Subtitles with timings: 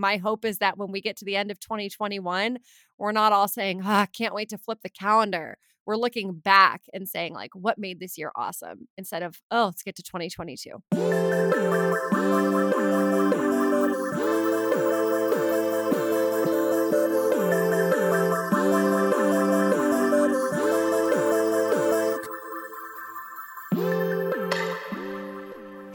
[0.00, 2.58] my hope is that when we get to the end of 2021,
[2.98, 5.58] we're not all saying, ah, can't wait to flip the calendar.
[5.86, 9.82] We're looking back and saying, like, what made this year awesome instead of, oh, let's
[9.82, 10.70] get to 2022.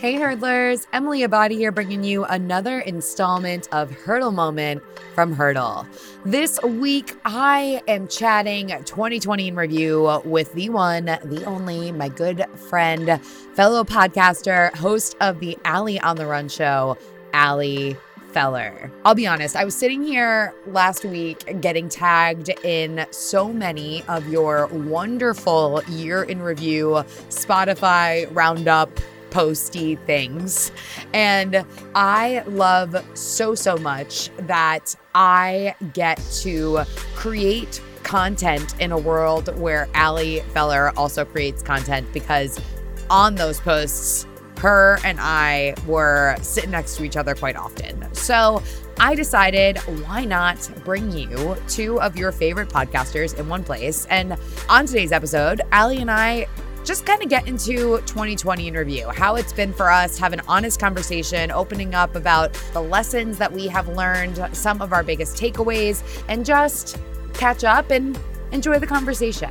[0.05, 4.83] Hey hurdlers, Emily Abbate here bringing you another installment of Hurdle Moment
[5.15, 5.87] from Hurdle.
[6.23, 12.45] This week I am chatting 2020 in review with the one, the only, my good
[12.69, 13.19] friend,
[13.55, 16.99] fellow podcaster, host of the Ali on the Run show,
[17.33, 17.97] Ali
[18.31, 18.91] Feller.
[19.05, 24.27] I'll be honest, I was sitting here last week getting tagged in so many of
[24.27, 28.91] your wonderful year in review Spotify roundup
[29.35, 30.71] posty things.
[31.13, 39.53] And I love so, so much that I get to create content in a world
[39.59, 42.61] where Ali Feller also creates content because
[43.09, 44.25] on those posts,
[44.59, 48.07] her and I were sitting next to each other quite often.
[48.13, 48.63] So
[49.01, 54.05] I decided why not bring you two of your favorite podcasters in one place.
[54.05, 54.37] And
[54.69, 56.47] on today's episode, Ali and I
[56.85, 60.41] just kind of get into 2020 in review, how it's been for us, have an
[60.47, 65.35] honest conversation, opening up about the lessons that we have learned, some of our biggest
[65.35, 66.97] takeaways, and just
[67.33, 68.19] catch up and
[68.51, 69.49] enjoy the conversation.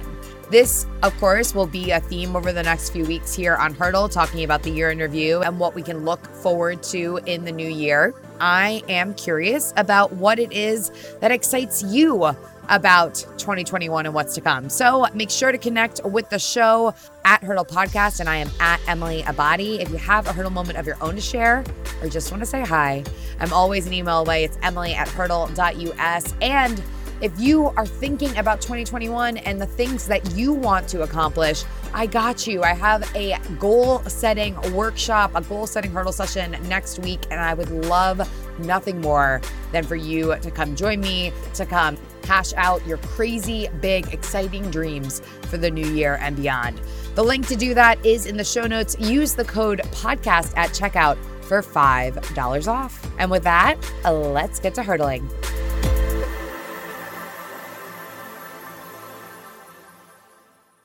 [0.51, 4.09] This, of course, will be a theme over the next few weeks here on Hurdle,
[4.09, 7.51] talking about the year in review and what we can look forward to in the
[7.51, 8.15] new year.
[8.41, 10.91] I am curious about what it is
[11.21, 12.37] that excites you
[12.69, 14.69] about 2021 and what's to come.
[14.69, 18.81] So make sure to connect with the show at Hurdle Podcast, and I am at
[18.87, 19.81] Emily Abbate.
[19.81, 21.65] If you have a hurdle moment of your own to share
[22.03, 23.05] or just want to say hi,
[23.41, 24.45] I'm always an email away.
[24.45, 26.35] It's emily at hurdle.us.
[26.41, 26.83] And
[27.21, 32.07] if you are thinking about 2021 and the things that you want to accomplish, I
[32.07, 32.63] got you.
[32.63, 37.55] I have a goal setting workshop, a goal setting hurdle session next week, and I
[37.55, 38.29] would love
[38.59, 39.41] nothing more
[39.73, 44.71] than for you to come join me, to come hash out your crazy, big, exciting
[44.71, 46.81] dreams for the new year and beyond.
[47.15, 48.97] The link to do that is in the show notes.
[48.99, 53.07] Use the code podcast at checkout for $5 off.
[53.19, 55.29] And with that, let's get to hurdling.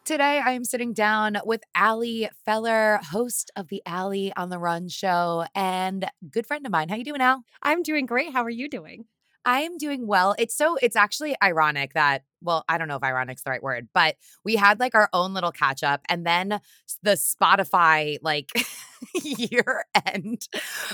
[0.09, 4.90] Today, I am sitting down with Ali Feller, host of the Ali on the Run
[4.90, 6.90] show, and good friend of mine.
[6.90, 7.44] How you doing, Al?
[7.62, 8.34] I'm doing great.
[8.34, 9.06] How are you doing?
[9.46, 10.34] I am doing well.
[10.40, 13.88] It's so it's actually ironic that well, I don't know if ironic's the right word,
[13.94, 16.59] but we had like our own little catch up and then
[17.03, 18.50] the Spotify like
[19.24, 20.47] year end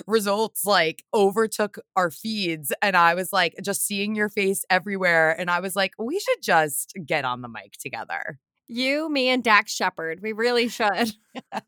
[0.08, 5.50] results like overtook our feeds and I was like just seeing your face everywhere and
[5.50, 8.40] I was like we should just get on the mic together.
[8.68, 10.22] You, me, and Dax Shepard.
[10.22, 11.14] We really should.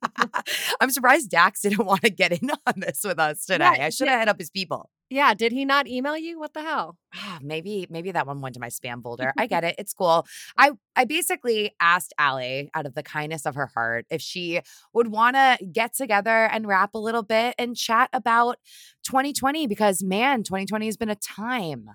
[0.82, 3.72] I'm surprised Dax didn't want to get in on this with us today.
[3.78, 4.90] Yeah, I should have hit up his people.
[5.10, 6.38] Yeah, did he not email you?
[6.40, 6.98] What the hell?
[7.16, 9.32] Ah, maybe maybe that one went to my spam folder.
[9.38, 9.76] I get it.
[9.78, 10.26] It's cool.
[10.58, 14.62] I I basically asked Ali out of the kindness of her heart if she
[14.94, 18.58] would want to get together and rap a little bit and chat about
[19.04, 21.92] 2020 because man, 2020 has been a time.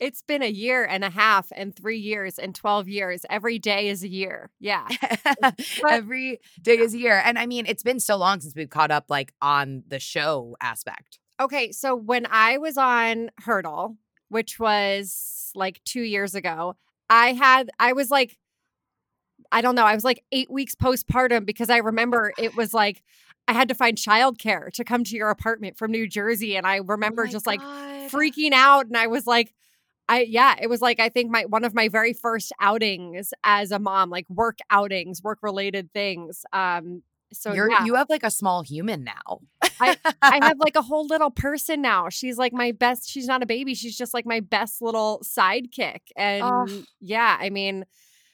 [0.00, 3.26] It's been a year and a half and three years and 12 years.
[3.28, 4.50] Every day is a year.
[4.58, 4.88] Yeah.
[5.88, 7.20] Every day is a year.
[7.22, 10.56] And I mean, it's been so long since we've caught up like on the show
[10.62, 11.18] aspect.
[11.38, 11.70] Okay.
[11.72, 13.98] So when I was on Hurdle,
[14.30, 16.76] which was like two years ago,
[17.10, 18.38] I had, I was like,
[19.52, 23.02] I don't know, I was like eight weeks postpartum because I remember it was like,
[23.48, 26.56] I had to find childcare to come to your apartment from New Jersey.
[26.56, 27.58] And I oh remember oh just God.
[27.58, 28.86] like freaking out.
[28.86, 29.52] And I was like,
[30.10, 33.70] I yeah, it was like I think my one of my very first outings as
[33.70, 36.44] a mom, like work outings, work related things.
[36.52, 37.84] Um so You're yeah.
[37.84, 39.38] you have like a small human now.
[39.78, 42.08] I, I have like a whole little person now.
[42.08, 46.00] She's like my best, she's not a baby, she's just like my best little sidekick.
[46.16, 46.82] And oh.
[47.00, 47.86] yeah, I mean,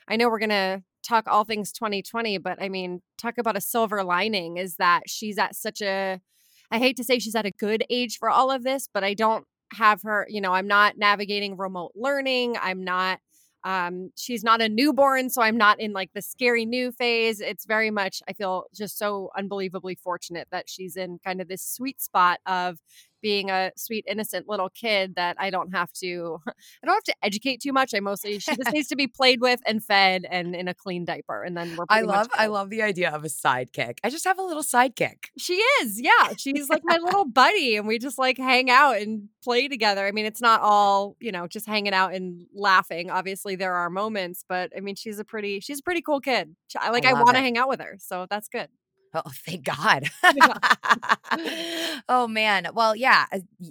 [0.09, 4.03] I know we're gonna talk all things 2020, but I mean, talk about a silver
[4.03, 6.23] lining is that she's at such a
[6.71, 9.13] I hate to say she's at a good age for all of this, but I
[9.13, 12.57] don't have her, you know, I'm not navigating remote learning.
[12.61, 13.21] I'm not
[13.65, 17.41] um she's not a newborn, so I'm not in like the scary new phase.
[17.41, 21.63] It's very much I feel just so unbelievably fortunate that she's in kind of this
[21.63, 22.79] sweet spot of
[23.23, 27.15] being a sweet, innocent little kid that I don't have to I don't have to
[27.23, 27.95] educate too much.
[27.95, 31.05] I mostly she just needs to be played with and fed and in a clean
[31.05, 31.43] diaper.
[31.43, 33.99] And then we're I love I love the idea of a sidekick.
[34.05, 35.27] I just have a little sidekick.
[35.39, 36.35] She is, yeah.
[36.37, 40.07] She's like my little buddy, and we just like hang out and play together.
[40.07, 43.11] I mean, it's not all, you know, just hanging out and laughing.
[43.11, 46.55] Obviously, there are moments, but I mean, she's a pretty she's a pretty cool kid.
[46.75, 47.97] Like I, I want to hang out with her.
[47.99, 48.69] So that's good.
[49.27, 50.05] Oh, thank God.
[52.09, 52.69] oh, man.
[52.75, 53.25] Well, yeah,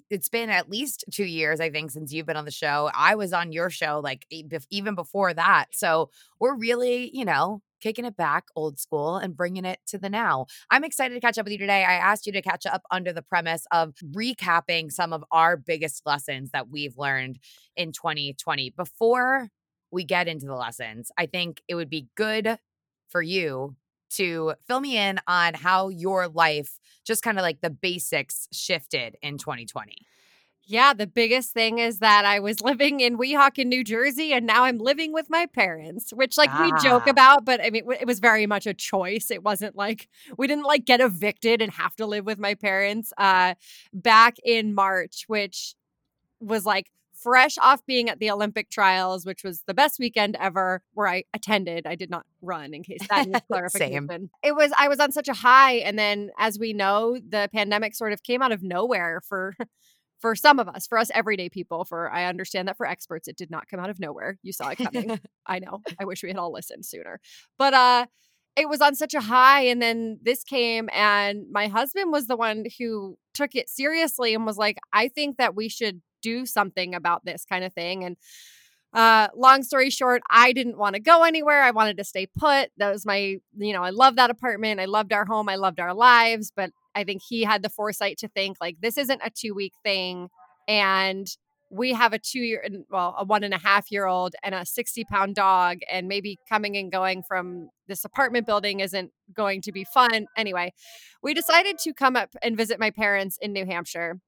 [0.10, 2.90] it's been at least two years, I think, since you've been on the show.
[2.96, 4.26] I was on your show like
[4.70, 5.66] even before that.
[5.72, 6.10] So
[6.40, 10.48] we're really, you know, kicking it back old school and bringing it to the now.
[10.72, 11.84] I'm excited to catch up with you today.
[11.84, 16.02] I asked you to catch up under the premise of recapping some of our biggest
[16.06, 17.38] lessons that we've learned
[17.76, 18.72] in 2020.
[18.72, 19.50] Before
[19.92, 22.58] we get into the lessons, I think it would be good
[23.10, 23.76] for you
[24.18, 29.16] to fill me in on how your life, just kind of like the basics, shifted
[29.22, 29.96] in 2020.
[30.68, 34.64] Yeah, the biggest thing is that I was living in Weehawken, New Jersey, and now
[34.64, 36.64] I'm living with my parents, which like ah.
[36.64, 37.12] we joke ah.
[37.12, 39.30] about, but I mean, it was very much a choice.
[39.30, 40.08] It wasn't like
[40.38, 43.14] we didn't like get evicted and have to live with my parents.
[43.18, 43.54] Uh,
[43.94, 45.76] back in March, which
[46.40, 46.92] was like
[47.26, 51.24] fresh off being at the Olympic trials, which was the best weekend ever where I
[51.34, 51.88] attended.
[51.88, 54.08] I did not run in case that needs clarification.
[54.08, 54.30] Same.
[54.44, 55.78] It was I was on such a high.
[55.78, 59.56] And then as we know, the pandemic sort of came out of nowhere for
[60.20, 63.38] for some of us, for us everyday people, for I understand that for experts, it
[63.38, 64.38] did not come out of nowhere.
[64.44, 65.20] You saw it coming.
[65.48, 65.82] I know.
[66.00, 67.20] I wish we had all listened sooner.
[67.58, 68.06] But uh
[68.56, 72.38] it was on such a high and then this came and my husband was the
[72.38, 76.96] one who took it seriously and was like i think that we should do something
[76.96, 78.04] about this kind of thing.
[78.04, 78.18] And
[78.94, 81.62] uh, long story short, I didn't want to go anywhere.
[81.62, 82.70] I wanted to stay put.
[82.78, 84.80] That was my, you know, I loved that apartment.
[84.80, 85.50] I loved our home.
[85.50, 86.52] I loved our lives.
[86.56, 89.74] But I think he had the foresight to think like this isn't a two week
[89.84, 90.30] thing.
[90.68, 91.28] And
[91.70, 94.66] we have a two year, well, a one and a half year old and a
[94.66, 95.80] 60 pound dog.
[95.92, 100.28] And maybe coming and going from this apartment building isn't going to be fun.
[100.38, 100.74] Anyway,
[101.22, 104.22] we decided to come up and visit my parents in New Hampshire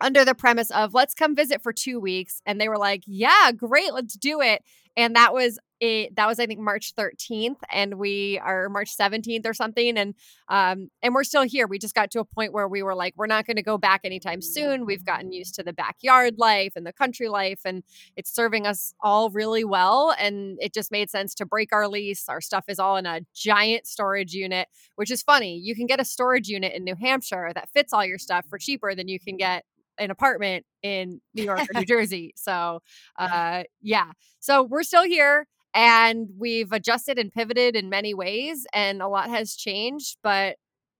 [0.00, 2.40] under the premise of let's come visit for two weeks.
[2.46, 4.62] And they were like, yeah, great, let's do it.
[4.96, 9.46] And that was it that was I think March 13th and we are March 17th
[9.46, 10.14] or something and
[10.48, 11.66] um and we're still here.
[11.66, 13.76] We just got to a point where we were like we're not going to go
[13.76, 14.86] back anytime soon.
[14.86, 17.82] We've gotten used to the backyard life and the country life and
[18.16, 22.26] it's serving us all really well and it just made sense to break our lease.
[22.28, 25.58] Our stuff is all in a giant storage unit, which is funny.
[25.58, 28.58] You can get a storage unit in New Hampshire that fits all your stuff for
[28.58, 29.64] cheaper than you can get
[29.98, 32.32] an apartment in New York or New Jersey.
[32.36, 32.80] So,
[33.18, 34.10] uh, yeah.
[34.40, 39.28] So we're still here and we've adjusted and pivoted in many ways, and a lot
[39.28, 40.16] has changed.
[40.22, 40.56] But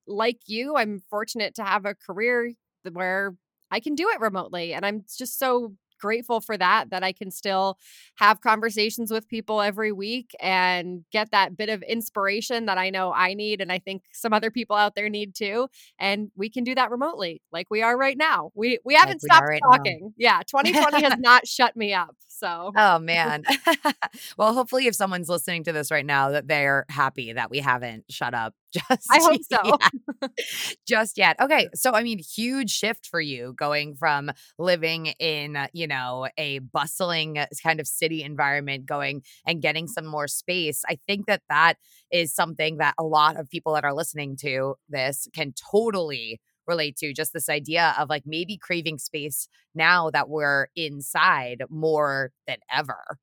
[0.07, 2.53] like you, I'm fortunate to have a career
[2.93, 3.35] where
[3.71, 4.75] I can do it remotely.
[4.75, 7.79] And I'm just so grateful for that that I can still
[8.17, 13.13] have conversations with people every week and get that bit of inspiration that I know
[13.13, 16.65] I need and I think some other people out there need too and we can
[16.65, 18.51] do that remotely like we are right now.
[18.55, 20.01] We we haven't like stopped right talking.
[20.03, 20.13] Now.
[20.17, 22.17] Yeah, 2020 has not shut me up.
[22.29, 23.45] So Oh man.
[24.39, 28.05] well, hopefully if someone's listening to this right now that they're happy that we haven't
[28.11, 28.55] shut up
[28.89, 29.79] just I hope so.
[30.23, 30.31] Yet.
[30.87, 31.37] just yet.
[31.41, 36.29] Okay, so I mean huge shift for you going from living in, uh, you know,
[36.37, 40.83] a bustling uh, kind of city environment going and getting some more space.
[40.89, 41.75] I think that that
[42.11, 46.97] is something that a lot of people that are listening to this can totally relate
[46.97, 52.57] to just this idea of like maybe craving space now that we're inside more than
[52.75, 53.19] ever.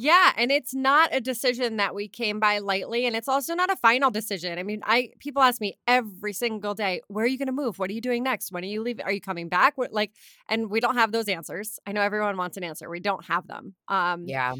[0.00, 3.68] Yeah, and it's not a decision that we came by lightly and it's also not
[3.68, 4.56] a final decision.
[4.56, 7.80] I mean, I people ask me every single day, "Where are you going to move?
[7.80, 8.52] What are you doing next?
[8.52, 9.04] When are you leaving?
[9.04, 10.12] Are you coming back?" What, like
[10.48, 11.80] and we don't have those answers.
[11.84, 12.88] I know everyone wants an answer.
[12.88, 13.74] We don't have them.
[13.88, 14.54] Um Yeah.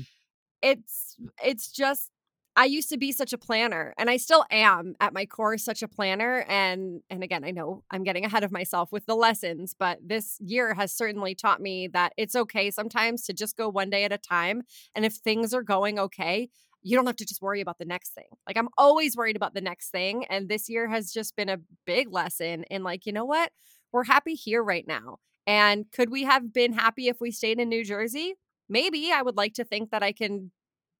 [0.62, 2.10] It's it's just
[2.58, 5.80] I used to be such a planner and I still am at my core such
[5.80, 9.76] a planner and and again I know I'm getting ahead of myself with the lessons
[9.78, 13.90] but this year has certainly taught me that it's okay sometimes to just go one
[13.90, 14.62] day at a time
[14.96, 16.48] and if things are going okay
[16.82, 18.28] you don't have to just worry about the next thing.
[18.46, 21.60] Like I'm always worried about the next thing and this year has just been a
[21.86, 23.52] big lesson in like you know what?
[23.92, 25.18] We're happy here right now.
[25.46, 28.34] And could we have been happy if we stayed in New Jersey?
[28.68, 30.50] Maybe I would like to think that I can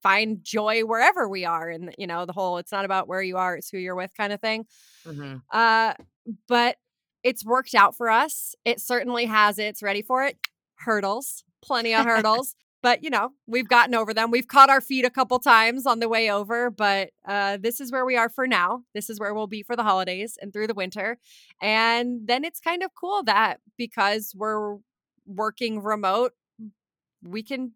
[0.03, 3.37] find joy wherever we are and you know the whole it's not about where you
[3.37, 4.67] are it's who you're with kind of thing.
[5.07, 5.37] Mm-hmm.
[5.53, 5.95] uh
[6.47, 6.77] but
[7.25, 8.55] it's worked out for us.
[8.65, 10.39] It certainly has it's ready for it.
[10.77, 14.31] Hurdles plenty of hurdles but you know we've gotten over them.
[14.31, 17.91] We've caught our feet a couple times on the way over but uh, this is
[17.91, 18.83] where we are for now.
[18.95, 21.19] This is where we'll be for the holidays and through the winter
[21.61, 24.77] and then it's kind of cool that because we're
[25.27, 26.33] working remote
[27.23, 27.73] we can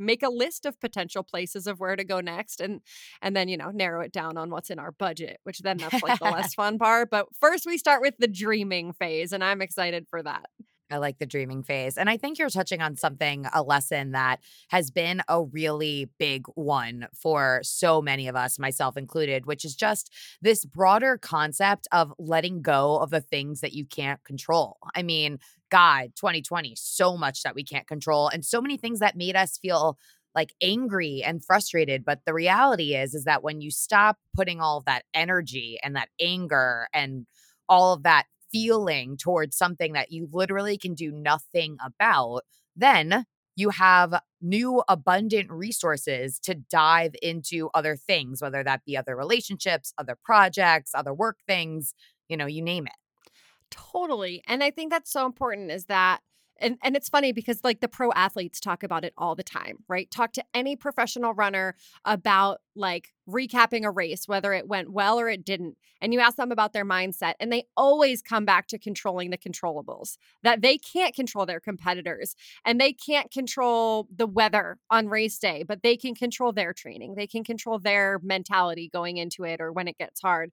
[0.00, 2.80] make a list of potential places of where to go next and
[3.22, 6.02] and then you know narrow it down on what's in our budget which then that's
[6.02, 9.62] like the less fun part but first we start with the dreaming phase and i'm
[9.62, 10.46] excited for that
[10.90, 11.96] I like the dreaming phase.
[11.96, 16.46] And I think you're touching on something, a lesson that has been a really big
[16.54, 22.12] one for so many of us, myself included, which is just this broader concept of
[22.18, 24.78] letting go of the things that you can't control.
[24.94, 25.38] I mean,
[25.70, 29.58] God, 2020, so much that we can't control and so many things that made us
[29.58, 29.96] feel
[30.34, 34.78] like angry and frustrated but the reality is is that when you stop putting all
[34.78, 37.26] of that energy and that anger and
[37.68, 42.42] all of that feeling towards something that you literally can do nothing about,
[42.76, 43.24] then
[43.56, 49.92] you have new abundant resources to dive into other things, whether that be other relationships,
[49.98, 51.94] other projects, other work things,
[52.28, 53.30] you know, you name it.
[53.70, 54.42] Totally.
[54.46, 56.20] And I think that's so important is that
[56.60, 59.78] and and it's funny because like the pro athletes talk about it all the time
[59.88, 60.10] right?
[60.10, 61.74] Talk to any professional runner
[62.04, 66.36] about like recapping a race whether it went well or it didn't and you ask
[66.36, 70.78] them about their mindset and they always come back to controlling the controllables that they
[70.78, 75.96] can't control their competitors and they can't control the weather on race day but they
[75.96, 79.98] can control their training they can control their mentality going into it or when it
[79.98, 80.50] gets hard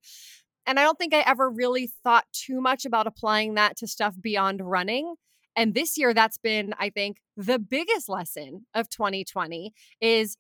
[0.68, 4.14] and I don't think I ever really thought too much about applying that to stuff
[4.20, 5.16] beyond running
[5.58, 10.38] and this year, that's been, I think, the biggest lesson of 2020 is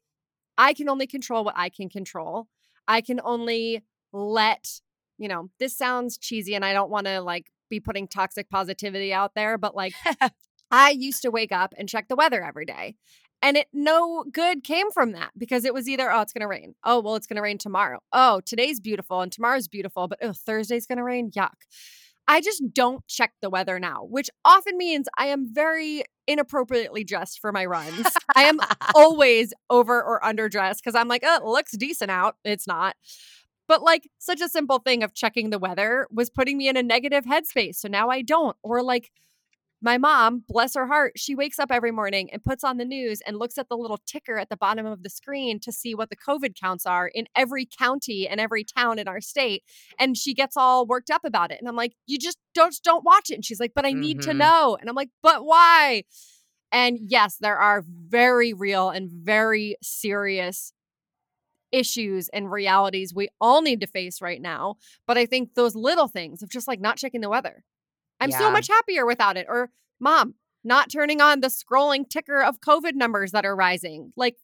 [0.59, 2.47] I can only control what I can control.
[2.87, 3.83] I can only
[4.13, 4.79] let,
[5.17, 9.11] you know, this sounds cheesy and I don't want to like be putting toxic positivity
[9.11, 9.93] out there, but like
[10.71, 12.95] I used to wake up and check the weather every day.
[13.41, 16.75] And it no good came from that because it was either, oh, it's gonna rain.
[16.83, 17.99] Oh, well, it's gonna rain tomorrow.
[18.13, 21.31] Oh, today's beautiful and tomorrow's beautiful, but oh, Thursday's gonna rain.
[21.31, 21.53] Yuck.
[22.27, 27.39] I just don't check the weather now, which often means I am very inappropriately dressed
[27.39, 28.05] for my runs.
[28.35, 28.59] I am
[28.95, 32.35] always over or underdressed because I'm like, oh, it looks decent out.
[32.43, 32.95] It's not.
[33.67, 36.83] But like such a simple thing of checking the weather was putting me in a
[36.83, 37.75] negative headspace.
[37.75, 38.55] So now I don't.
[38.61, 39.11] Or like
[39.81, 43.21] my mom, bless her heart, she wakes up every morning and puts on the news
[43.25, 46.09] and looks at the little ticker at the bottom of the screen to see what
[46.09, 49.63] the COVID counts are in every county and every town in our state.
[49.99, 51.59] And she gets all worked up about it.
[51.59, 53.35] And I'm like, you just don't don't watch it.
[53.35, 54.31] And she's like, but I need mm-hmm.
[54.31, 54.77] to know.
[54.79, 56.03] And I'm like, but why?
[56.71, 60.73] And yes, there are very real and very serious
[61.71, 64.75] issues and realities we all need to face right now.
[65.05, 67.63] But I think those little things of just like not checking the weather,
[68.19, 68.39] I'm yeah.
[68.39, 69.45] so much happier without it.
[69.49, 69.69] Or,
[69.99, 74.13] mom, not turning on the scrolling ticker of COVID numbers that are rising.
[74.15, 74.35] Like,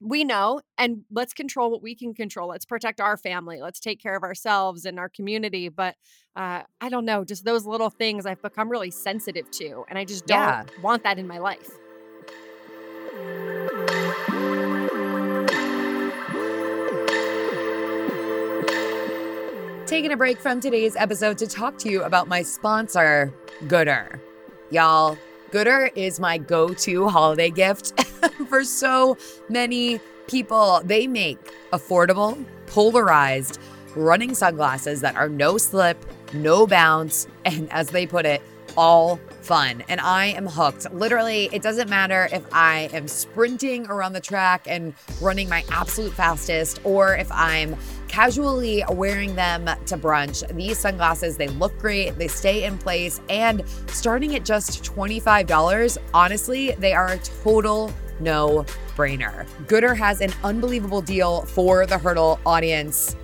[0.00, 2.48] we know, and let's control what we can control.
[2.48, 3.60] Let's protect our family.
[3.60, 5.68] Let's take care of ourselves and our community.
[5.68, 5.96] But
[6.36, 9.84] uh, I don't know, just those little things I've become really sensitive to.
[9.88, 10.64] And I just don't yeah.
[10.82, 11.68] want that in my life.
[19.88, 23.32] Taking a break from today's episode to talk to you about my sponsor,
[23.68, 24.20] Goodr.
[24.68, 25.16] Y'all,
[25.50, 27.98] Goodr is my go to holiday gift
[28.50, 29.16] for so
[29.48, 30.82] many people.
[30.84, 31.38] They make
[31.72, 33.58] affordable, polarized,
[33.96, 36.04] running sunglasses that are no slip,
[36.34, 38.42] no bounce, and as they put it,
[38.76, 39.82] all fun.
[39.88, 40.92] And I am hooked.
[40.92, 44.92] Literally, it doesn't matter if I am sprinting around the track and
[45.22, 47.74] running my absolute fastest or if I'm
[48.08, 50.46] casually wearing them to brunch.
[50.54, 56.72] These sunglasses, they look great, they stay in place, and starting at just $25, honestly,
[56.78, 58.64] they are a total no
[58.96, 59.46] brainer.
[59.66, 63.16] Goodr has an unbelievable deal for the Hurdle audience.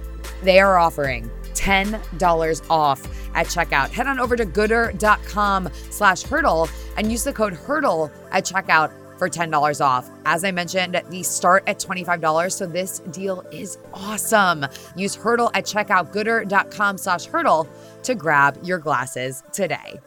[0.43, 3.03] They are offering $10 off
[3.35, 3.91] at checkout.
[3.91, 9.29] Head on over to goodr.com slash hurdle and use the code hurdle at checkout for
[9.29, 10.11] $10 off.
[10.25, 14.67] As I mentioned, these start at $25, so this deal is awesome.
[14.97, 17.69] Use Hurdle at checkout, goodr.com slash hurdle
[18.03, 20.01] to grab your glasses today.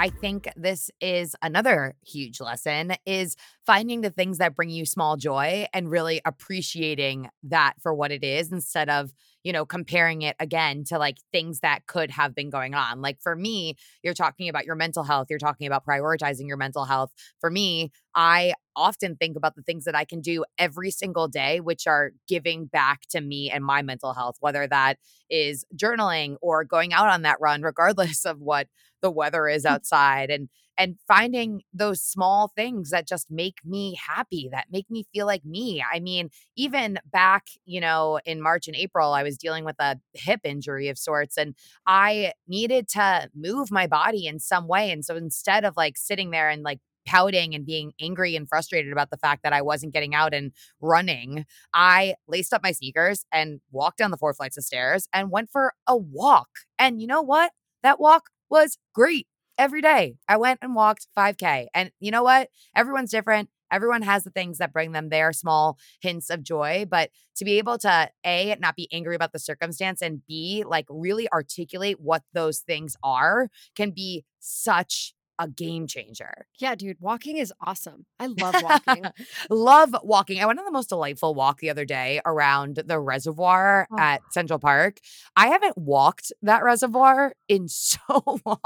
[0.00, 5.16] I think this is another huge lesson is finding the things that bring you small
[5.16, 9.12] joy and really appreciating that for what it is instead of
[9.44, 13.00] you know, comparing it again to like things that could have been going on.
[13.00, 16.84] Like for me, you're talking about your mental health, you're talking about prioritizing your mental
[16.84, 17.12] health.
[17.40, 21.60] For me, I often think about the things that I can do every single day,
[21.60, 24.98] which are giving back to me and my mental health, whether that
[25.30, 28.68] is journaling or going out on that run, regardless of what
[29.02, 30.30] the weather is outside.
[30.30, 35.26] And and finding those small things that just make me happy, that make me feel
[35.26, 35.84] like me.
[35.92, 39.98] I mean, even back, you know, in March and April, I was dealing with a
[40.14, 41.54] hip injury of sorts and
[41.86, 44.90] I needed to move my body in some way.
[44.90, 48.92] And so instead of like sitting there and like pouting and being angry and frustrated
[48.92, 53.24] about the fact that I wasn't getting out and running, I laced up my sneakers
[53.32, 56.48] and walked down the four flights of stairs and went for a walk.
[56.78, 57.52] And you know what?
[57.82, 59.26] That walk was great
[59.58, 60.16] every day.
[60.28, 61.68] I went and walked 5K.
[61.74, 62.48] And you know what?
[62.76, 63.50] Everyone's different.
[63.70, 66.86] Everyone has the things that bring them their small hints of joy.
[66.88, 70.86] But to be able to A, not be angry about the circumstance, and B, like
[70.88, 76.46] really articulate what those things are can be such a game changer.
[76.58, 78.06] Yeah, dude, walking is awesome.
[78.18, 79.04] I love walking.
[79.50, 80.40] love walking.
[80.40, 83.98] I went on the most delightful walk the other day around the reservoir oh.
[83.98, 84.98] at Central Park.
[85.36, 88.58] I haven't walked that reservoir in so long.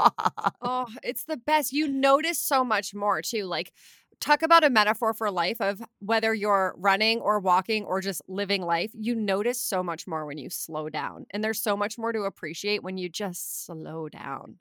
[0.61, 1.73] Oh, it's the best.
[1.73, 3.45] You notice so much more too.
[3.45, 3.71] Like
[4.19, 8.61] talk about a metaphor for life of whether you're running or walking or just living
[8.61, 11.25] life, you notice so much more when you slow down.
[11.31, 14.59] And there's so much more to appreciate when you just slow down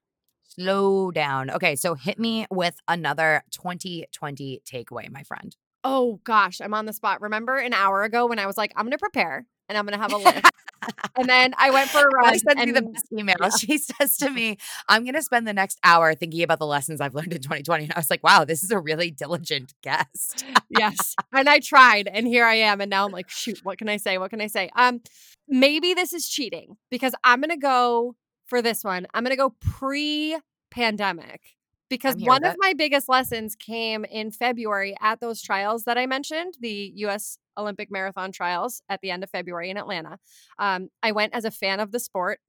[0.54, 1.50] slow down.
[1.50, 5.56] Okay, so hit me with another 2020 takeaway, my friend.
[5.85, 7.21] Oh gosh, I'm on the spot.
[7.21, 9.99] Remember an hour ago when I was like, I'm going to prepare and I'm going
[9.99, 10.44] to have a list.
[11.16, 12.26] and then I went for a run.
[12.26, 13.37] I sent and, you the best email.
[13.40, 13.49] Yeah.
[13.49, 17.00] She says to me, I'm going to spend the next hour thinking about the lessons
[17.00, 17.85] I've learned in 2020.
[17.85, 20.44] And I was like, wow, this is a really diligent guest.
[20.68, 21.16] yes.
[21.32, 22.80] And I tried and here I am.
[22.80, 24.18] And now I'm like, shoot, what can I say?
[24.18, 24.71] What can I say?
[24.76, 25.00] Um,
[25.49, 28.14] maybe this is cheating because I'm going to go
[28.52, 29.06] for this one.
[29.14, 30.38] I'm going to go pre
[30.71, 31.40] pandemic
[31.88, 36.59] because one of my biggest lessons came in February at those trials that I mentioned,
[36.61, 40.18] the US Olympic Marathon trials at the end of February in Atlanta.
[40.59, 42.40] Um, I went as a fan of the sport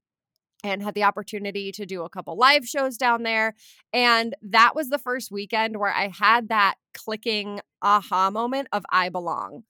[0.62, 3.54] and had the opportunity to do a couple live shows down there.
[3.94, 9.08] And that was the first weekend where I had that clicking aha moment of I
[9.08, 9.62] belong.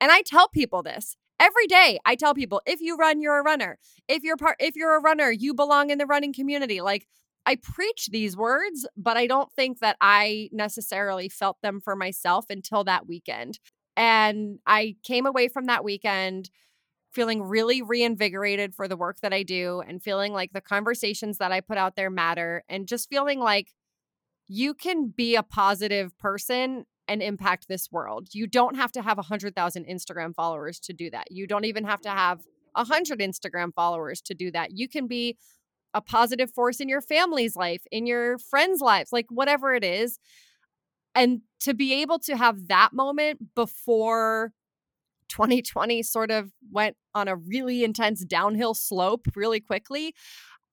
[0.00, 3.42] And I tell people this every day i tell people if you run you're a
[3.42, 3.78] runner.
[4.08, 6.80] If you're part if you're a runner you belong in the running community.
[6.80, 7.06] Like
[7.46, 12.46] i preach these words but i don't think that i necessarily felt them for myself
[12.50, 13.58] until that weekend.
[13.96, 16.50] And i came away from that weekend
[17.12, 21.52] feeling really reinvigorated for the work that i do and feeling like the conversations that
[21.52, 23.72] i put out there matter and just feeling like
[24.48, 28.28] you can be a positive person and impact this world.
[28.32, 31.30] You don't have to have 100,000 Instagram followers to do that.
[31.30, 32.40] You don't even have to have
[32.74, 34.70] 100 Instagram followers to do that.
[34.72, 35.36] You can be
[35.92, 40.18] a positive force in your family's life, in your friends' lives, like whatever it is.
[41.14, 44.52] And to be able to have that moment before
[45.28, 50.14] 2020 sort of went on a really intense downhill slope really quickly,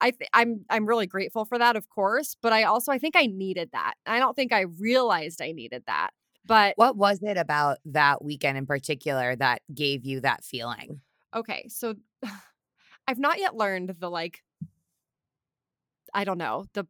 [0.02, 3.16] I th- I'm I'm really grateful for that, of course, but I also I think
[3.16, 3.94] I needed that.
[4.08, 6.10] I don't think I realized I needed that.
[6.46, 11.02] But what was it about that weekend in particular that gave you that feeling?
[11.36, 11.96] Okay, so
[13.08, 14.44] I've not yet learned the like
[16.14, 16.86] I don't know, the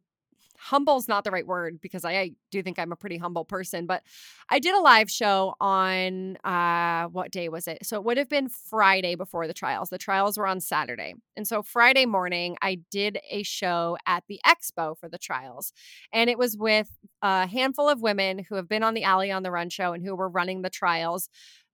[0.62, 3.86] humble's not the right word because I, I, do think I'm a pretty humble person,
[3.86, 4.02] but
[4.48, 7.84] I did a live show on uh what day was it?
[7.84, 9.88] So it would have been Friday before the trials.
[9.88, 11.14] The trials were on Saturday.
[11.36, 15.72] And so Friday morning I did a show at the expo for the trials.
[16.12, 16.90] And it was with
[17.22, 20.04] a handful of women who have been on the Ali on the Run show and
[20.04, 21.28] who were running the trials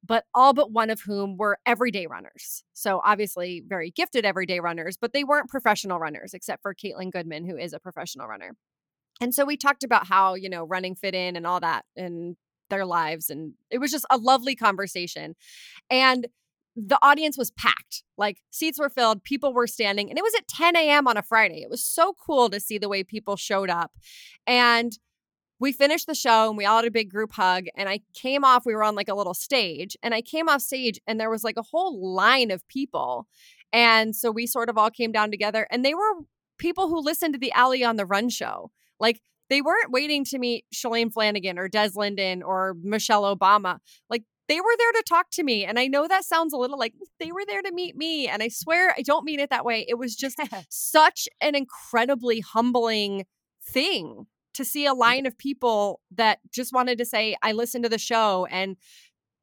[0.04, 2.62] but all but one of whom were everyday runners.
[2.72, 7.44] So obviously very gifted everyday runners, but they weren't professional runners, except for Kaitlin Goodman,
[7.44, 8.52] who is a professional runner.
[9.20, 12.36] And so we talked about how, you know, running fit in and all that in
[12.70, 13.30] their lives.
[13.30, 15.34] And it was just a lovely conversation.
[15.90, 16.28] And
[16.76, 18.04] the audience was packed.
[18.16, 21.08] Like seats were filled, people were standing, and it was at 10 a.m.
[21.08, 21.62] on a Friday.
[21.62, 23.92] It was so cool to see the way people showed up.
[24.46, 24.92] And
[25.60, 27.64] we finished the show and we all had a big group hug.
[27.76, 30.62] And I came off, we were on like a little stage, and I came off
[30.62, 33.26] stage and there was like a whole line of people.
[33.72, 36.12] And so we sort of all came down together, and they were
[36.58, 38.70] people who listened to the Ali on the Run show.
[39.00, 43.78] Like they weren't waiting to meet Shalane Flanagan or Des Linden or Michelle Obama.
[44.10, 45.64] Like they were there to talk to me.
[45.64, 48.28] And I know that sounds a little like they were there to meet me.
[48.28, 49.84] And I swear I don't mean it that way.
[49.88, 53.26] It was just such an incredibly humbling
[53.62, 57.90] thing to see a line of people that just wanted to say, I listened to
[57.90, 58.46] the show.
[58.50, 58.76] And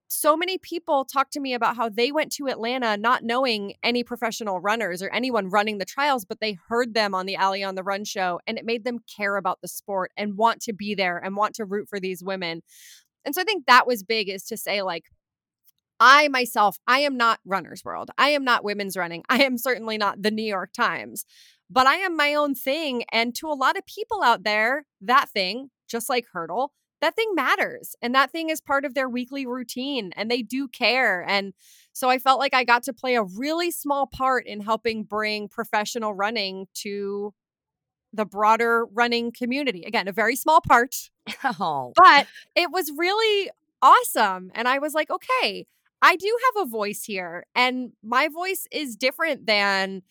[0.08, 4.04] so many people talk to me about how they went to Atlanta not knowing any
[4.04, 7.76] professional runners or anyone running the trials, but they heard them on the Ali on
[7.76, 10.96] the Run show and it made them care about the sport and want to be
[10.96, 12.62] there and want to root for these women.
[13.26, 15.06] And so I think that was big is to say, like,
[16.00, 18.12] I myself, I am not runner's world.
[18.18, 19.24] I am not women's running.
[19.30, 21.26] I am certainly not the New York Times,
[21.70, 23.04] but I am my own thing.
[23.12, 27.32] And to a lot of people out there, that thing, just like hurdle, that thing
[27.36, 27.96] matters.
[28.02, 31.24] And that thing is part of their weekly routine and they do care.
[31.28, 31.54] And
[31.94, 35.48] so I felt like I got to play a really small part in helping bring
[35.48, 37.34] professional running to
[38.14, 39.84] the broader running community.
[39.84, 41.10] Again, a very small part.
[41.44, 41.94] Oh.
[41.96, 43.50] But it was really
[43.82, 44.52] awesome.
[44.56, 45.68] And I was like, okay,
[46.02, 47.46] I do have a voice here.
[47.56, 50.02] And my voice is different than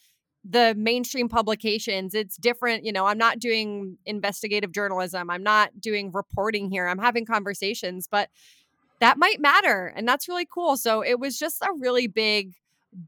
[0.44, 2.14] the mainstream publications.
[2.14, 2.85] It's different.
[2.85, 6.87] You know, I'm not doing investigative journalism, I'm not doing reporting here.
[6.87, 8.28] I'm having conversations, but
[9.00, 9.92] that might matter.
[9.96, 10.76] And that's really cool.
[10.76, 12.54] So it was just a really big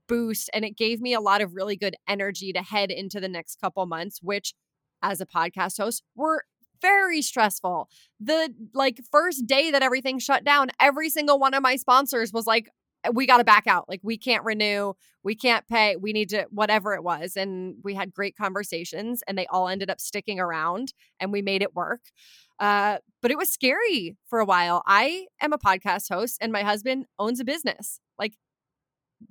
[0.08, 3.28] boost and it gave me a lot of really good energy to head into the
[3.28, 4.54] next couple months, which
[5.02, 6.44] as a podcast host were
[6.82, 7.88] very stressful.
[8.20, 12.46] The like first day that everything shut down, every single one of my sponsors was
[12.46, 12.68] like,
[13.12, 13.88] we got to back out.
[13.88, 17.36] Like we can't renew, we can't pay, we need to whatever it was.
[17.36, 21.62] And we had great conversations and they all ended up sticking around and we made
[21.62, 22.00] it work.
[22.58, 24.82] Uh, but it was scary for a while.
[24.86, 28.00] I am a podcast host and my husband owns a business.
[28.18, 28.34] Like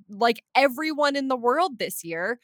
[0.09, 2.39] like everyone in the world this year,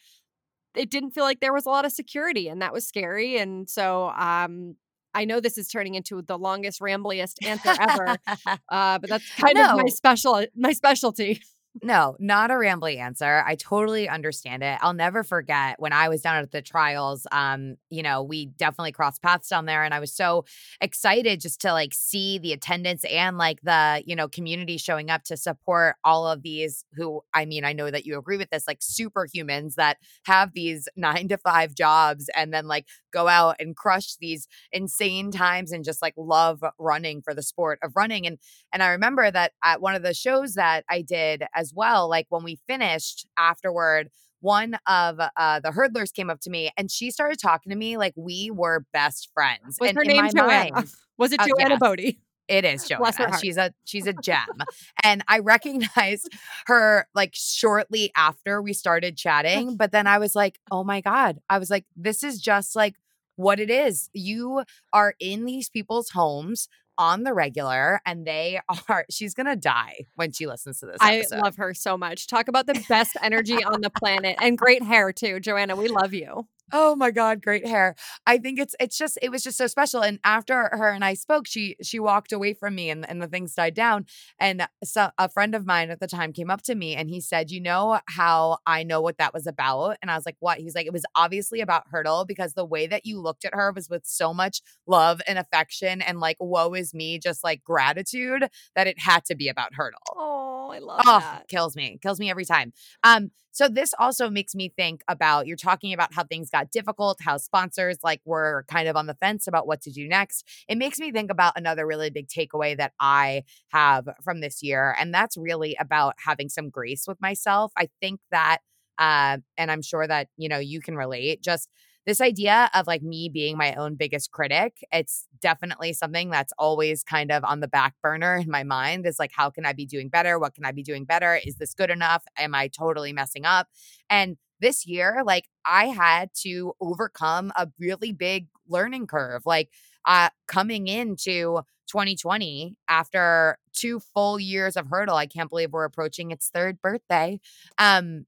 [0.76, 3.38] it didn't feel like there was a lot of security and that was scary.
[3.38, 4.76] And so um
[5.13, 8.17] I know this is turning into the longest, rambliest answer ever,
[8.69, 9.71] uh, but that's kind no.
[9.71, 11.41] of my special my specialty.
[11.82, 13.44] No, not a rambly answer.
[13.48, 14.78] I totally understand it.
[14.82, 17.26] I'll never forget when I was down at the trials.
[17.32, 20.44] Um, you know, we definitely crossed paths down there, and I was so
[20.82, 25.24] excited just to like see the attendance and like the you know community showing up
[25.24, 26.84] to support all of these.
[26.96, 30.90] Who I mean, I know that you agree with this, like superhumans that have these
[30.98, 35.86] nine to five jobs and then like go out and crush these insane times and
[35.86, 38.28] just like love running for the sport of running.
[38.28, 38.40] And
[38.74, 42.10] and I remember that at one of the shows that I did as well.
[42.10, 44.10] Like when we finished afterward,
[44.41, 47.97] one of uh, the hurdlers came up to me and she started talking to me
[47.97, 49.78] like we were best friends.
[49.80, 50.74] Was and her name Joanna?
[50.74, 51.80] Mind, Was it uh, Joanna uh, yes.
[51.80, 52.19] Bodie?
[52.47, 53.38] It is Joanna.
[53.39, 54.47] She's a she's a gem.
[55.04, 56.30] and I recognized
[56.65, 61.39] her like shortly after we started chatting, but then I was like, "Oh my god."
[61.50, 62.95] I was like, "This is just like
[63.36, 64.10] what it is.
[64.13, 66.67] You are in these people's homes
[67.02, 71.36] on the regular and they are she's gonna die when she listens to this episode.
[71.36, 74.84] i love her so much talk about the best energy on the planet and great
[74.84, 77.96] hair too joanna we love you Oh my god, great hair.
[78.26, 80.02] I think it's it's just it was just so special.
[80.02, 83.28] And after her and I spoke, she she walked away from me and, and the
[83.28, 84.06] things died down.
[84.40, 87.20] And so a friend of mine at the time came up to me and he
[87.20, 89.98] said, You know how I know what that was about?
[90.02, 90.60] And I was like, What?
[90.60, 93.72] He's like, It was obviously about Hurdle because the way that you looked at her
[93.74, 98.48] was with so much love and affection and like woe is me, just like gratitude
[98.76, 100.00] that it had to be about Hurdle.
[100.16, 101.48] Oh, I love oh, that.
[101.48, 102.00] Kills me.
[102.02, 102.74] Kills me every time.
[103.04, 107.20] Um, so this also makes me think about you're talking about how things got difficult,
[107.22, 110.48] how sponsors like were kind of on the fence about what to do next.
[110.70, 114.96] It makes me think about another really big takeaway that I have from this year
[114.98, 117.74] and that's really about having some grace with myself.
[117.78, 118.60] I think that
[118.98, 121.70] uh and I'm sure that, you know, you can relate just
[122.06, 127.04] this idea of like me being my own biggest critic, it's definitely something that's always
[127.04, 129.86] kind of on the back burner in my mind is like, how can I be
[129.86, 130.40] doing better?
[130.40, 131.40] What can I be doing better?
[131.46, 132.24] Is this good enough?
[132.38, 133.68] Am I totally messing up?
[134.10, 139.44] And this year, like I had to overcome a really big learning curve.
[139.46, 139.70] Like
[140.06, 146.32] uh coming into 2020 after two full years of hurdle, I can't believe we're approaching
[146.32, 147.40] its third birthday.
[147.78, 148.26] Um,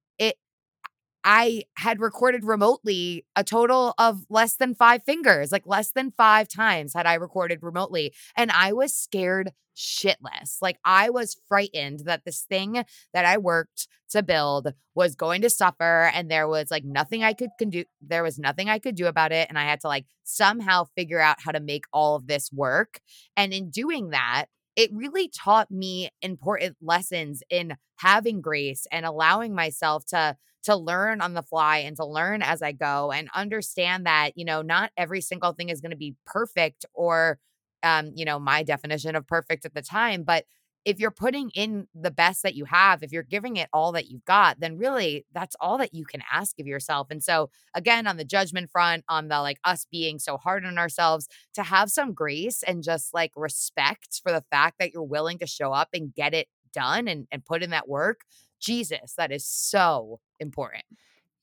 [1.24, 6.48] I had recorded remotely a total of less than five fingers, like less than five
[6.48, 8.14] times had I recorded remotely.
[8.36, 10.58] And I was scared shitless.
[10.62, 12.84] Like I was frightened that this thing
[13.14, 17.34] that I worked to build was going to suffer and there was like nothing I
[17.34, 20.06] could do there was nothing I could do about it and I had to like
[20.24, 23.00] somehow figure out how to make all of this work.
[23.36, 29.56] And in doing that, it really taught me important lessons in having grace and allowing
[29.56, 34.06] myself to to learn on the fly and to learn as I go and understand
[34.06, 37.40] that, you know, not every single thing is going to be perfect or,
[37.84, 40.46] um, you know, my definition of perfect at the time, but
[40.86, 44.10] if you're putting in the best that you have, if you're giving it all that
[44.10, 47.08] you've got, then really that's all that you can ask of yourself.
[47.10, 50.78] And so, again, on the judgment front, on the like us being so hard on
[50.78, 55.40] ourselves, to have some grace and just like respect for the fact that you're willing
[55.40, 58.22] to show up and get it done and, and put in that work.
[58.64, 60.86] Jesus, that is so important.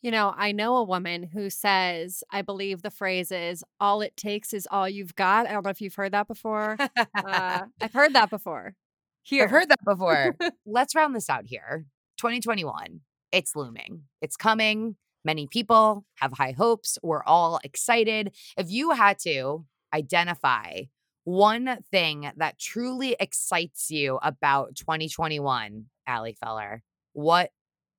[0.01, 4.17] You know, I know a woman who says, I believe the phrase is, all it
[4.17, 5.47] takes is all you've got.
[5.47, 6.79] I don't know if you've heard that before.
[6.81, 8.75] uh, I've heard that before.
[9.23, 9.45] Here.
[9.45, 10.35] I've heard that before.
[10.67, 11.85] Let's round this out here.
[12.17, 13.01] 2021,
[13.33, 14.97] it's looming, it's coming.
[15.23, 16.99] Many people have high hopes.
[17.03, 18.35] We're all excited.
[18.57, 20.85] If you had to identify
[21.25, 27.51] one thing that truly excites you about 2021, Ali Feller, what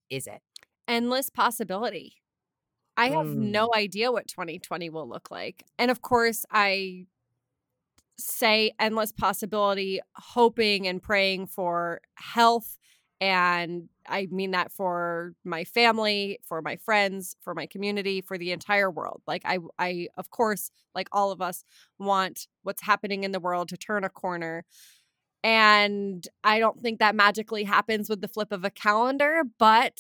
[0.10, 0.42] is it?
[0.88, 2.16] Endless possibility.
[2.98, 3.36] I have mm.
[3.36, 5.64] no idea what 2020 will look like.
[5.80, 7.06] And of course, I
[8.20, 12.78] say endless possibility, hoping and praying for health.
[13.20, 18.52] And I mean that for my family, for my friends, for my community, for the
[18.52, 19.22] entire world.
[19.28, 21.64] Like I I of course, like all of us
[22.00, 24.66] want what's happening in the world to turn a corner.
[25.44, 30.00] And I don't think that magically happens with the flip of a calendar, but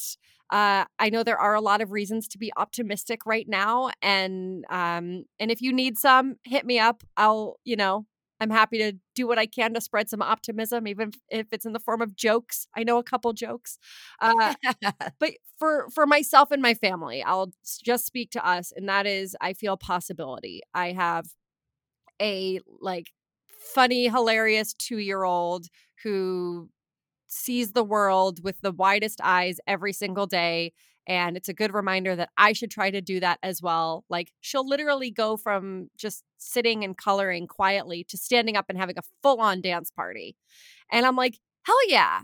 [0.51, 4.65] uh, I know there are a lot of reasons to be optimistic right now, and
[4.69, 7.04] um, and if you need some, hit me up.
[7.17, 8.06] I'll you know
[8.41, 11.73] I'm happy to do what I can to spread some optimism, even if it's in
[11.73, 12.67] the form of jokes.
[12.75, 13.77] I know a couple jokes,
[14.19, 14.56] uh,
[15.19, 19.38] but for for myself and my family, I'll just speak to us, and that is,
[19.41, 20.62] I feel possibility.
[20.73, 21.27] I have
[22.21, 23.08] a like
[23.74, 25.67] funny, hilarious two year old
[26.04, 26.69] who
[27.28, 30.74] sees the world with the widest eyes every single day
[31.08, 34.06] and it's a good reminder that I should try to do that as well.
[34.10, 38.97] Like she'll literally go from just sitting and coloring quietly to standing up and having
[38.97, 40.36] a full on dance party.
[40.91, 42.21] And I'm like, hell yeah.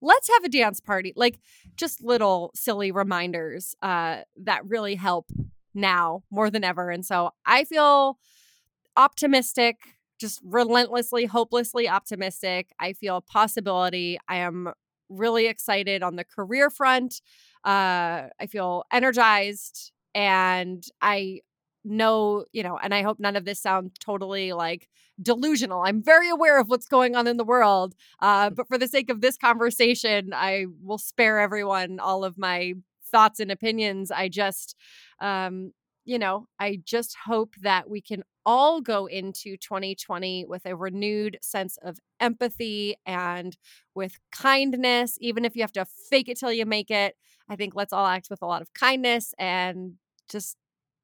[0.00, 1.12] Let's have a dance party.
[1.16, 1.38] Like
[1.76, 5.26] just little silly reminders uh, that really help
[5.74, 6.90] now more than ever.
[6.90, 8.18] And so I feel
[8.96, 9.76] optimistic,
[10.24, 12.72] just relentlessly, hopelessly optimistic.
[12.80, 14.18] I feel possibility.
[14.26, 14.72] I am
[15.10, 17.20] really excited on the career front.
[17.62, 21.40] Uh, I feel energized and I
[21.84, 24.88] know, you know, and I hope none of this sounds totally like
[25.20, 25.82] delusional.
[25.84, 27.94] I'm very aware of what's going on in the world.
[28.18, 32.72] Uh, but for the sake of this conversation, I will spare everyone all of my
[33.10, 34.10] thoughts and opinions.
[34.10, 34.74] I just,
[35.20, 35.72] um,
[36.04, 41.38] you know, I just hope that we can all go into 2020 with a renewed
[41.40, 43.56] sense of empathy and
[43.94, 47.16] with kindness, even if you have to fake it till you make it.
[47.48, 49.94] I think let's all act with a lot of kindness and
[50.28, 50.56] just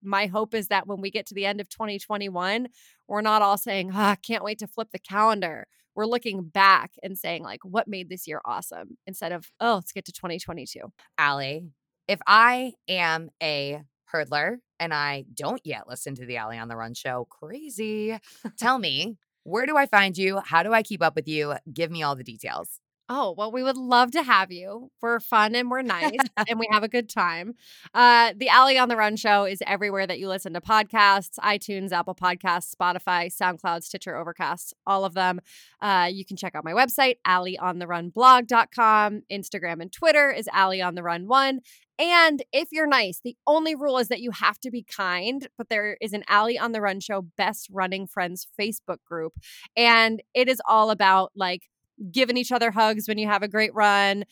[0.03, 2.69] my hope is that when we get to the end of 2021,
[3.07, 5.67] we're not all saying, oh, can't wait to flip the calendar.
[5.95, 9.93] We're looking back and saying, like, what made this year awesome instead of, oh, let's
[9.93, 10.81] get to 2022.
[11.19, 11.67] Ali,
[12.09, 16.77] if I am a hurdler and I don't yet listen to the Ali on the
[16.77, 18.19] Run show, crazy.
[18.59, 20.41] Tell me, where do I find you?
[20.45, 21.55] How do I keep up with you?
[21.73, 22.81] Give me all the details.
[23.13, 24.93] Oh, well, we would love to have you.
[25.03, 26.17] We're fun and we're nice
[26.49, 27.55] and we have a good time.
[27.93, 31.91] Uh, the Ali on the Run show is everywhere that you listen to podcasts iTunes,
[31.91, 35.41] Apple Podcasts, Spotify, SoundCloud, Stitcher, Overcast, all of them.
[35.83, 39.23] Uh, you can check out my website, alley on the AliOnTheRunBlog.com.
[39.29, 41.63] Instagram and Twitter is Ali on the Run One.
[42.01, 45.47] And if you're nice, the only rule is that you have to be kind.
[45.57, 49.35] But there is an Ali on the Run show best running friends Facebook group.
[49.77, 51.65] And it is all about like,
[52.11, 54.25] giving each other hugs when you have a great run,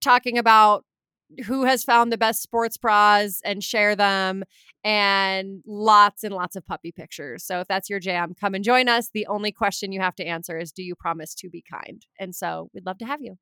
[0.00, 0.84] talking about
[1.44, 4.44] who has found the best sports bras and share them
[4.82, 7.44] and lots and lots of puppy pictures.
[7.44, 9.10] So if that's your jam, come and join us.
[9.12, 12.06] The only question you have to answer is do you promise to be kind?
[12.18, 13.36] And so we'd love to have you.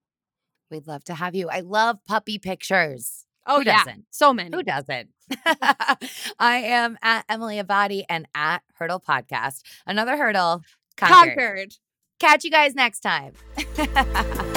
[0.70, 1.48] We'd love to have you.
[1.48, 3.25] I love puppy pictures.
[3.46, 3.78] Oh, Who yeah.
[3.84, 4.04] doesn't?
[4.10, 4.50] So many.
[4.54, 5.10] Who doesn't?
[6.38, 9.62] I am at Emily Abbate and at Hurdle Podcast.
[9.86, 10.62] Another hurdle
[10.96, 11.36] conquered.
[11.36, 11.74] conquered.
[12.18, 13.32] Catch you guys next time.